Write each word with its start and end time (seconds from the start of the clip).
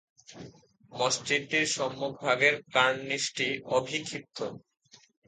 মসজিদটির 0.91 1.65
সম্মুখভাগের 1.75 2.55
কার্নিসটি 2.73 3.47
অভিক্ষিপ্ত। 3.77 4.37